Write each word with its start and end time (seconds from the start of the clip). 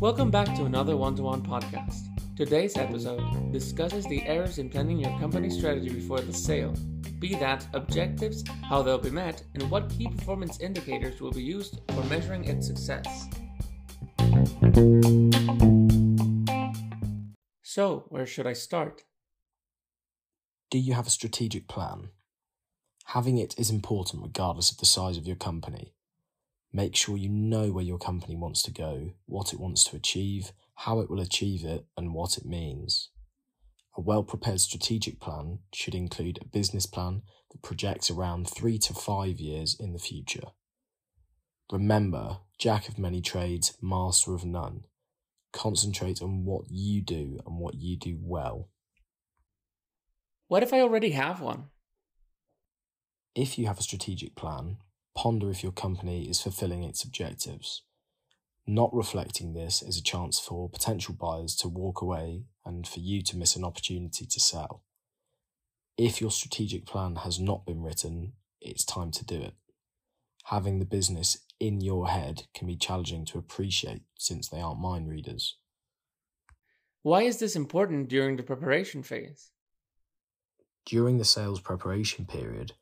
Welcome 0.00 0.32
back 0.32 0.52
to 0.56 0.64
another 0.64 0.96
one 0.96 1.14
to 1.14 1.22
one 1.22 1.42
podcast. 1.42 2.08
Today's 2.36 2.76
episode 2.76 3.52
discusses 3.52 4.04
the 4.06 4.20
errors 4.26 4.58
in 4.58 4.68
planning 4.68 4.98
your 4.98 5.16
company 5.20 5.48
strategy 5.48 5.90
before 5.90 6.18
the 6.18 6.32
sale, 6.32 6.74
be 7.20 7.36
that 7.36 7.64
objectives, 7.72 8.42
how 8.68 8.82
they'll 8.82 8.98
be 8.98 9.10
met, 9.10 9.44
and 9.54 9.70
what 9.70 9.88
key 9.88 10.08
performance 10.08 10.58
indicators 10.58 11.20
will 11.20 11.30
be 11.30 11.42
used 11.42 11.80
for 11.90 12.02
measuring 12.06 12.44
its 12.44 12.66
success. 12.66 13.28
So, 17.62 18.06
where 18.08 18.26
should 18.26 18.48
I 18.48 18.54
start? 18.54 19.04
Do 20.68 20.78
you 20.78 20.94
have 20.94 21.06
a 21.06 21.10
strategic 21.10 21.68
plan? 21.68 22.08
Having 23.04 23.38
it 23.38 23.54
is 23.56 23.70
important 23.70 24.24
regardless 24.24 24.72
of 24.72 24.78
the 24.78 24.86
size 24.86 25.16
of 25.16 25.28
your 25.28 25.36
company. 25.36 25.94
Make 26.76 26.96
sure 26.96 27.16
you 27.16 27.28
know 27.28 27.70
where 27.70 27.84
your 27.84 27.98
company 27.98 28.34
wants 28.34 28.60
to 28.64 28.72
go, 28.72 29.12
what 29.26 29.52
it 29.52 29.60
wants 29.60 29.84
to 29.84 29.96
achieve, 29.96 30.50
how 30.74 30.98
it 30.98 31.08
will 31.08 31.20
achieve 31.20 31.64
it, 31.64 31.86
and 31.96 32.12
what 32.12 32.36
it 32.36 32.44
means. 32.44 33.10
A 33.96 34.00
well 34.00 34.24
prepared 34.24 34.60
strategic 34.60 35.20
plan 35.20 35.60
should 35.72 35.94
include 35.94 36.40
a 36.42 36.48
business 36.48 36.84
plan 36.84 37.22
that 37.52 37.62
projects 37.62 38.10
around 38.10 38.50
three 38.50 38.76
to 38.78 38.92
five 38.92 39.38
years 39.38 39.76
in 39.78 39.92
the 39.92 40.00
future. 40.00 40.48
Remember, 41.70 42.38
jack 42.58 42.88
of 42.88 42.98
many 42.98 43.20
trades, 43.20 43.78
master 43.80 44.34
of 44.34 44.44
none. 44.44 44.82
Concentrate 45.52 46.20
on 46.20 46.44
what 46.44 46.64
you 46.68 47.00
do 47.00 47.38
and 47.46 47.60
what 47.60 47.76
you 47.76 47.96
do 47.96 48.18
well. 48.20 48.68
What 50.48 50.64
if 50.64 50.74
I 50.74 50.80
already 50.80 51.10
have 51.10 51.40
one? 51.40 51.66
If 53.36 53.58
you 53.58 53.68
have 53.68 53.78
a 53.78 53.82
strategic 53.82 54.34
plan, 54.34 54.78
ponder 55.14 55.50
if 55.50 55.62
your 55.62 55.72
company 55.72 56.28
is 56.28 56.40
fulfilling 56.40 56.82
its 56.82 57.04
objectives. 57.04 57.82
Not 58.66 58.94
reflecting 58.94 59.52
this 59.52 59.82
is 59.82 59.98
a 59.98 60.02
chance 60.02 60.38
for 60.38 60.70
potential 60.70 61.14
buyers 61.14 61.54
to 61.56 61.68
walk 61.68 62.00
away 62.00 62.44
and 62.64 62.86
for 62.86 63.00
you 63.00 63.22
to 63.22 63.36
miss 63.36 63.56
an 63.56 63.64
opportunity 63.64 64.26
to 64.26 64.40
sell. 64.40 64.82
If 65.96 66.20
your 66.20 66.30
strategic 66.30 66.86
plan 66.86 67.16
has 67.16 67.38
not 67.38 67.66
been 67.66 67.82
written, 67.82 68.32
it's 68.60 68.84
time 68.84 69.10
to 69.12 69.24
do 69.24 69.40
it. 69.40 69.54
Having 70.44 70.78
the 70.78 70.84
business 70.84 71.38
in 71.60 71.80
your 71.80 72.08
head 72.08 72.44
can 72.54 72.66
be 72.66 72.76
challenging 72.76 73.24
to 73.26 73.38
appreciate 73.38 74.02
since 74.18 74.48
they 74.48 74.60
aren't 74.60 74.80
mind 74.80 75.08
readers. 75.08 75.56
Why 77.02 77.22
is 77.22 77.38
this 77.38 77.54
important 77.54 78.08
during 78.08 78.36
the 78.36 78.42
preparation 78.42 79.02
phase? 79.02 79.50
During 80.86 81.18
the 81.18 81.24
sales 81.24 81.60
preparation 81.60 82.24
period, 82.24 82.72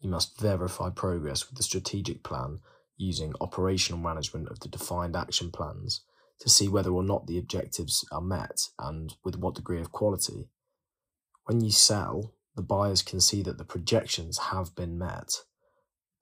you 0.00 0.08
must 0.10 0.40
verify 0.40 0.90
progress 0.90 1.48
with 1.48 1.56
the 1.56 1.62
strategic 1.62 2.22
plan 2.22 2.60
using 2.96 3.32
operational 3.40 4.00
management 4.00 4.48
of 4.48 4.60
the 4.60 4.68
defined 4.68 5.16
action 5.16 5.50
plans 5.50 6.04
to 6.40 6.48
see 6.48 6.68
whether 6.68 6.90
or 6.90 7.02
not 7.02 7.26
the 7.26 7.38
objectives 7.38 8.04
are 8.12 8.20
met 8.20 8.60
and 8.78 9.14
with 9.24 9.36
what 9.36 9.54
degree 9.54 9.80
of 9.80 9.92
quality. 9.92 10.48
When 11.44 11.60
you 11.60 11.70
sell, 11.70 12.34
the 12.54 12.62
buyers 12.62 13.02
can 13.02 13.20
see 13.20 13.42
that 13.42 13.58
the 13.58 13.64
projections 13.64 14.38
have 14.38 14.74
been 14.74 14.98
met. 14.98 15.32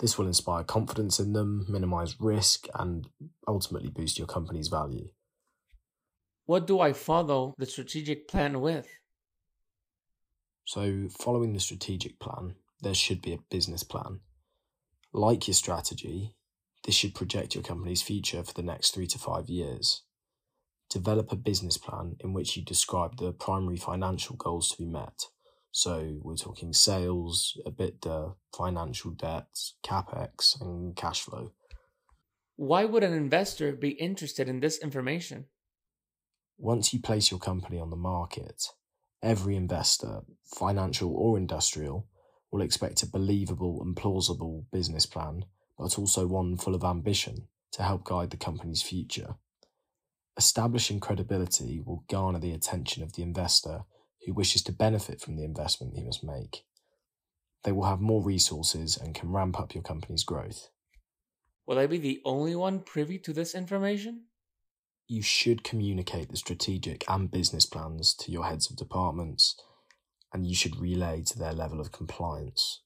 This 0.00 0.18
will 0.18 0.26
inspire 0.26 0.64
confidence 0.64 1.20
in 1.20 1.32
them, 1.32 1.66
minimize 1.68 2.20
risk, 2.20 2.66
and 2.74 3.08
ultimately 3.46 3.90
boost 3.90 4.18
your 4.18 4.26
company's 4.26 4.68
value. 4.68 5.08
What 6.46 6.66
do 6.66 6.80
I 6.80 6.92
follow 6.92 7.54
the 7.56 7.66
strategic 7.66 8.28
plan 8.28 8.60
with? 8.60 8.88
So, 10.66 11.08
following 11.08 11.52
the 11.52 11.60
strategic 11.60 12.18
plan, 12.18 12.56
there 12.80 12.94
should 12.94 13.22
be 13.22 13.32
a 13.32 13.44
business 13.50 13.82
plan. 13.82 14.20
Like 15.12 15.46
your 15.46 15.54
strategy, 15.54 16.34
this 16.84 16.94
should 16.94 17.14
project 17.14 17.54
your 17.54 17.64
company's 17.64 18.02
future 18.02 18.42
for 18.42 18.52
the 18.52 18.62
next 18.62 18.92
three 18.92 19.06
to 19.06 19.18
five 19.18 19.48
years. 19.48 20.02
Develop 20.90 21.32
a 21.32 21.36
business 21.36 21.78
plan 21.78 22.16
in 22.20 22.32
which 22.32 22.56
you 22.56 22.64
describe 22.64 23.16
the 23.16 23.32
primary 23.32 23.76
financial 23.76 24.36
goals 24.36 24.70
to 24.70 24.78
be 24.78 24.86
met. 24.86 25.26
So 25.70 26.18
we're 26.22 26.36
talking 26.36 26.72
sales, 26.72 27.58
EBITDA, 27.66 28.36
financial 28.56 29.10
debts, 29.10 29.74
capex, 29.84 30.60
and 30.60 30.94
cash 30.94 31.22
flow. 31.22 31.52
Why 32.56 32.84
would 32.84 33.02
an 33.02 33.12
investor 33.12 33.72
be 33.72 33.90
interested 33.90 34.48
in 34.48 34.60
this 34.60 34.78
information? 34.78 35.46
Once 36.56 36.92
you 36.92 37.00
place 37.00 37.30
your 37.30 37.40
company 37.40 37.80
on 37.80 37.90
the 37.90 37.96
market, 37.96 38.68
every 39.20 39.56
investor, 39.56 40.20
financial 40.44 41.12
or 41.12 41.36
industrial, 41.36 42.06
will 42.54 42.62
expect 42.62 43.02
a 43.02 43.06
believable 43.06 43.82
and 43.82 43.96
plausible 43.96 44.64
business 44.72 45.06
plan 45.06 45.44
but 45.76 45.98
also 45.98 46.24
one 46.24 46.56
full 46.56 46.76
of 46.76 46.84
ambition 46.84 47.48
to 47.72 47.82
help 47.82 48.04
guide 48.04 48.30
the 48.30 48.36
company's 48.36 48.80
future. 48.80 49.34
Establishing 50.36 51.00
credibility 51.00 51.82
will 51.84 52.04
garner 52.08 52.38
the 52.38 52.52
attention 52.52 53.02
of 53.02 53.14
the 53.14 53.22
investor 53.22 53.80
who 54.24 54.32
wishes 54.32 54.62
to 54.62 54.70
benefit 54.70 55.20
from 55.20 55.34
the 55.34 55.42
investment 55.42 55.96
he 55.96 56.04
must 56.04 56.22
make. 56.22 56.62
They 57.64 57.72
will 57.72 57.86
have 57.86 58.00
more 58.00 58.22
resources 58.22 58.96
and 58.96 59.16
can 59.16 59.32
ramp 59.32 59.58
up 59.58 59.74
your 59.74 59.82
company's 59.82 60.22
growth. 60.22 60.68
Will 61.66 61.80
I 61.80 61.88
be 61.88 61.98
the 61.98 62.22
only 62.24 62.54
one 62.54 62.78
privy 62.78 63.18
to 63.18 63.32
this 63.32 63.56
information? 63.56 64.26
You 65.08 65.22
should 65.22 65.64
communicate 65.64 66.28
the 66.28 66.36
strategic 66.36 67.04
and 67.08 67.28
business 67.32 67.66
plans 67.66 68.14
to 68.14 68.30
your 68.30 68.44
heads 68.44 68.70
of 68.70 68.76
departments, 68.76 69.56
and 70.34 70.44
you 70.44 70.54
should 70.54 70.76
relay 70.80 71.22
to 71.22 71.38
their 71.38 71.52
level 71.52 71.80
of 71.80 71.92
compliance. 71.92 72.82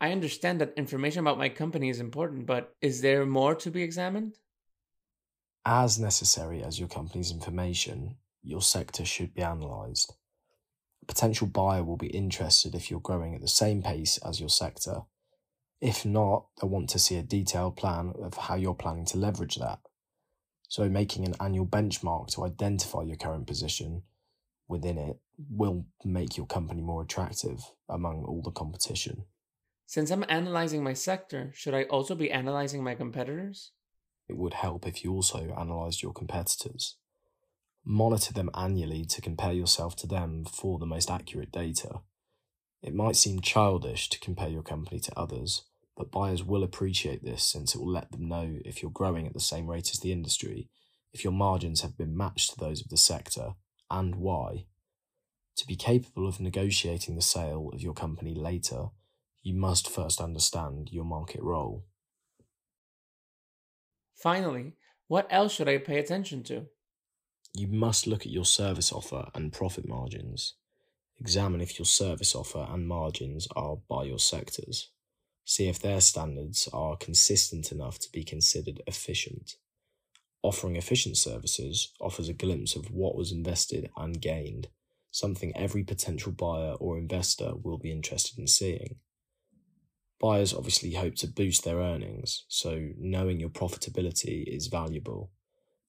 I 0.00 0.12
understand 0.12 0.60
that 0.60 0.72
information 0.76 1.20
about 1.20 1.36
my 1.36 1.48
company 1.48 1.90
is 1.90 2.00
important, 2.00 2.46
but 2.46 2.74
is 2.80 3.02
there 3.02 3.26
more 3.26 3.56
to 3.56 3.70
be 3.70 3.82
examined? 3.82 4.38
As 5.66 5.98
necessary 5.98 6.62
as 6.62 6.78
your 6.78 6.88
company's 6.88 7.32
information, 7.32 8.16
your 8.42 8.62
sector 8.62 9.04
should 9.04 9.34
be 9.34 9.42
analysed. 9.42 10.14
A 11.02 11.06
potential 11.06 11.48
buyer 11.48 11.84
will 11.84 11.98
be 11.98 12.06
interested 12.06 12.74
if 12.74 12.90
you're 12.90 13.00
growing 13.00 13.34
at 13.34 13.42
the 13.42 13.48
same 13.48 13.82
pace 13.82 14.16
as 14.18 14.40
your 14.40 14.48
sector. 14.48 15.02
If 15.80 16.06
not, 16.06 16.46
they'll 16.60 16.70
want 16.70 16.88
to 16.90 16.98
see 16.98 17.16
a 17.16 17.22
detailed 17.22 17.76
plan 17.76 18.14
of 18.22 18.34
how 18.34 18.54
you're 18.54 18.74
planning 18.74 19.06
to 19.06 19.18
leverage 19.18 19.56
that. 19.56 19.80
So, 20.68 20.88
making 20.88 21.26
an 21.26 21.34
annual 21.40 21.66
benchmark 21.66 22.28
to 22.34 22.44
identify 22.44 23.02
your 23.02 23.16
current 23.16 23.46
position 23.46 24.02
within 24.70 24.96
it 24.96 25.18
will 25.50 25.84
make 26.04 26.36
your 26.36 26.46
company 26.46 26.80
more 26.80 27.02
attractive 27.02 27.60
among 27.88 28.24
all 28.24 28.40
the 28.42 28.50
competition. 28.50 29.24
Since 29.86 30.10
I'm 30.10 30.24
analyzing 30.28 30.84
my 30.84 30.92
sector, 30.92 31.50
should 31.52 31.74
I 31.74 31.82
also 31.84 32.14
be 32.14 32.30
analyzing 32.30 32.84
my 32.84 32.94
competitors? 32.94 33.72
It 34.28 34.36
would 34.36 34.54
help 34.54 34.86
if 34.86 35.02
you 35.02 35.12
also 35.12 35.52
analysed 35.56 36.02
your 36.02 36.12
competitors. 36.12 36.96
Monitor 37.84 38.32
them 38.32 38.50
annually 38.54 39.04
to 39.06 39.20
compare 39.20 39.52
yourself 39.52 39.96
to 39.96 40.06
them 40.06 40.44
for 40.44 40.78
the 40.78 40.86
most 40.86 41.10
accurate 41.10 41.50
data. 41.50 42.02
It 42.82 42.94
might 42.94 43.16
seem 43.16 43.40
childish 43.40 44.08
to 44.10 44.20
compare 44.20 44.48
your 44.48 44.62
company 44.62 45.00
to 45.00 45.18
others, 45.18 45.64
but 45.96 46.12
buyers 46.12 46.44
will 46.44 46.62
appreciate 46.62 47.24
this 47.24 47.42
since 47.42 47.74
it 47.74 47.80
will 47.80 47.92
let 47.92 48.12
them 48.12 48.28
know 48.28 48.58
if 48.64 48.82
you're 48.82 48.92
growing 48.92 49.26
at 49.26 49.34
the 49.34 49.40
same 49.40 49.66
rate 49.66 49.90
as 49.90 49.98
the 49.98 50.12
industry, 50.12 50.68
if 51.12 51.24
your 51.24 51.32
margins 51.32 51.80
have 51.80 51.98
been 51.98 52.16
matched 52.16 52.50
to 52.50 52.60
those 52.60 52.80
of 52.80 52.88
the 52.88 52.96
sector, 52.96 53.54
and 53.90 54.16
why. 54.16 54.66
To 55.56 55.66
be 55.66 55.76
capable 55.76 56.26
of 56.26 56.40
negotiating 56.40 57.16
the 57.16 57.22
sale 57.22 57.70
of 57.72 57.82
your 57.82 57.94
company 57.94 58.34
later, 58.34 58.86
you 59.42 59.54
must 59.54 59.90
first 59.90 60.20
understand 60.20 60.90
your 60.90 61.04
market 61.04 61.42
role. 61.42 61.84
Finally, 64.14 64.74
what 65.08 65.26
else 65.30 65.52
should 65.54 65.68
I 65.68 65.78
pay 65.78 65.98
attention 65.98 66.42
to? 66.44 66.66
You 67.54 67.66
must 67.66 68.06
look 68.06 68.22
at 68.22 68.32
your 68.32 68.44
service 68.44 68.92
offer 68.92 69.28
and 69.34 69.52
profit 69.52 69.88
margins. 69.88 70.54
Examine 71.18 71.60
if 71.60 71.78
your 71.78 71.86
service 71.86 72.34
offer 72.34 72.66
and 72.70 72.86
margins 72.86 73.48
are 73.56 73.76
by 73.88 74.04
your 74.04 74.18
sectors. 74.18 74.90
See 75.44 75.68
if 75.68 75.80
their 75.80 76.00
standards 76.00 76.68
are 76.72 76.96
consistent 76.96 77.72
enough 77.72 77.98
to 78.00 78.12
be 78.12 78.24
considered 78.24 78.82
efficient. 78.86 79.56
Offering 80.42 80.76
efficient 80.76 81.18
services 81.18 81.92
offers 82.00 82.28
a 82.28 82.34
glimpse 82.34 82.74
of 82.74 82.90
what 82.90 83.14
was 83.14 83.30
invested 83.30 83.90
and 83.96 84.20
gained, 84.20 84.68
something 85.10 85.54
every 85.54 85.84
potential 85.84 86.32
buyer 86.32 86.72
or 86.74 86.96
investor 86.96 87.52
will 87.62 87.78
be 87.78 87.92
interested 87.92 88.38
in 88.38 88.46
seeing. 88.46 88.96
Buyers 90.18 90.54
obviously 90.54 90.92
hope 90.92 91.14
to 91.16 91.26
boost 91.26 91.64
their 91.64 91.78
earnings, 91.78 92.44
so 92.48 92.90
knowing 92.98 93.40
your 93.40 93.50
profitability 93.50 94.44
is 94.46 94.66
valuable. 94.66 95.30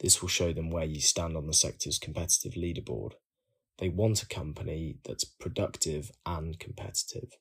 This 0.00 0.20
will 0.20 0.28
show 0.28 0.52
them 0.52 0.70
where 0.70 0.84
you 0.84 1.00
stand 1.00 1.36
on 1.36 1.46
the 1.46 1.54
sector's 1.54 1.98
competitive 1.98 2.54
leaderboard. 2.54 3.12
They 3.78 3.88
want 3.88 4.22
a 4.22 4.26
company 4.26 4.98
that's 5.04 5.24
productive 5.24 6.10
and 6.24 6.58
competitive. 6.58 7.36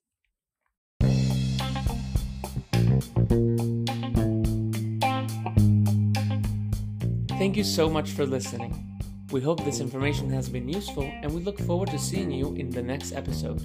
Thank 7.37 7.57
you 7.57 7.65
so 7.65 7.89
much 7.89 8.11
for 8.11 8.25
listening. 8.25 8.73
We 9.29 9.41
hope 9.41 9.61
this 9.65 9.81
information 9.81 10.29
has 10.29 10.47
been 10.47 10.69
useful 10.69 11.03
and 11.03 11.33
we 11.33 11.41
look 11.41 11.59
forward 11.59 11.89
to 11.89 11.99
seeing 11.99 12.31
you 12.31 12.53
in 12.55 12.69
the 12.69 12.81
next 12.81 13.11
episode. 13.11 13.61